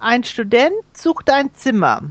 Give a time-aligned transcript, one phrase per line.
[0.00, 2.02] Ein Student sucht ein Zimmer.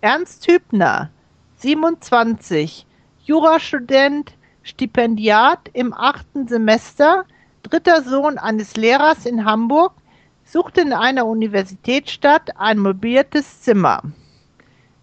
[0.00, 1.10] Ernst Hübner,
[1.56, 2.86] 27,
[3.22, 7.26] Jurastudent, Stipendiat im achten Semester,
[7.62, 9.92] dritter Sohn eines Lehrers in Hamburg,
[10.42, 14.00] sucht in einer Universitätsstadt ein möbliertes Zimmer.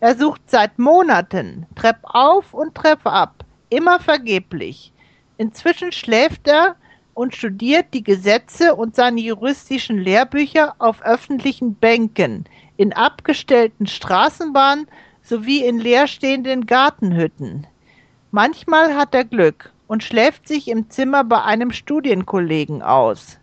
[0.00, 4.92] Er sucht seit Monaten, Trepp auf und Trepp ab, immer vergeblich.
[5.38, 6.76] Inzwischen schläft er
[7.14, 12.44] und studiert die Gesetze und seine juristischen Lehrbücher auf öffentlichen Bänken,
[12.76, 14.86] in abgestellten Straßenbahnen
[15.22, 17.66] sowie in leerstehenden Gartenhütten.
[18.30, 23.38] Manchmal hat er Glück und schläft sich im Zimmer bei einem Studienkollegen aus.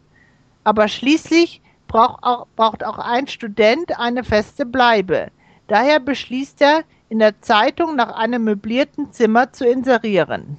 [0.64, 5.28] Aber schließlich braucht auch, braucht auch ein Student eine feste Bleibe.
[5.68, 10.58] Daher beschließt er, in der Zeitung nach einem möblierten Zimmer zu inserieren.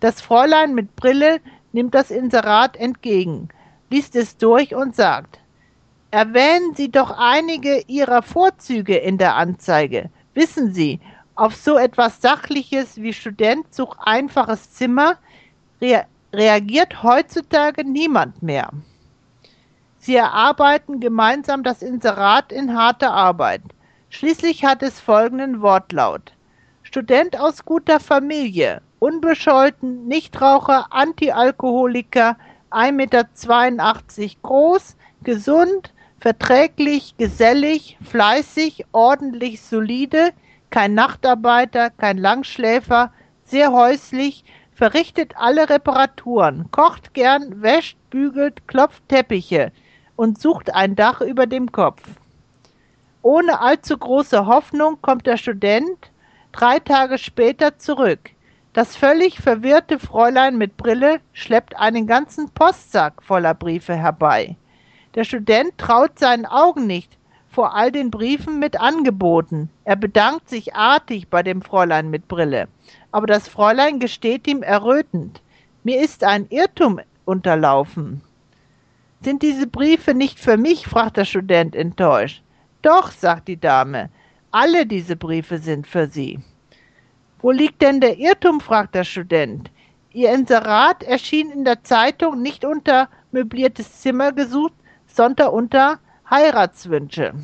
[0.00, 1.40] Das Fräulein mit Brille
[1.76, 3.50] nimmt das Inserat entgegen,
[3.90, 5.38] liest es durch und sagt,
[6.10, 10.08] Erwähnen Sie doch einige Ihrer Vorzüge in der Anzeige.
[10.32, 11.00] Wissen Sie,
[11.34, 15.18] auf so etwas Sachliches wie Student sucht einfaches Zimmer
[15.80, 18.70] rea reagiert heutzutage niemand mehr.
[19.98, 23.62] Sie erarbeiten gemeinsam das Inserat in harter Arbeit.
[24.08, 26.32] Schließlich hat es folgenden Wortlaut.
[26.82, 32.36] Student aus guter Familie, unbescholten, Nichtraucher, Antialkoholiker,
[32.70, 33.24] 1,82 Meter
[34.42, 40.30] groß, gesund, verträglich, gesellig, fleißig, ordentlich, solide,
[40.70, 43.12] kein Nachtarbeiter, kein Langschläfer,
[43.44, 44.44] sehr häuslich,
[44.74, 49.72] verrichtet alle Reparaturen, kocht gern, wäscht, bügelt, klopft Teppiche
[50.16, 52.02] und sucht ein Dach über dem Kopf.
[53.22, 56.10] Ohne allzu große Hoffnung kommt der Student
[56.52, 58.30] drei Tage später zurück.
[58.76, 64.54] Das völlig verwirrte Fräulein mit Brille schleppt einen ganzen Postsack voller Briefe herbei.
[65.14, 67.16] Der Student traut seinen Augen nicht
[67.48, 69.70] vor all den Briefen mit Angeboten.
[69.84, 72.68] Er bedankt sich artig bei dem Fräulein mit Brille.
[73.12, 75.40] Aber das Fräulein gesteht ihm errötend,
[75.82, 78.20] mir ist ein Irrtum unterlaufen.
[79.22, 80.86] Sind diese Briefe nicht für mich?
[80.86, 82.42] fragt der Student enttäuscht.
[82.82, 84.10] Doch, sagt die Dame,
[84.50, 86.40] alle diese Briefe sind für Sie.
[87.40, 88.60] Wo liegt denn der Irrtum?
[88.60, 89.70] fragt der Student.
[90.12, 94.72] Ihr Inserat erschien in der Zeitung nicht unter möbliertes Zimmer gesucht,
[95.06, 95.98] sondern unter
[96.30, 97.34] Heiratswünsche.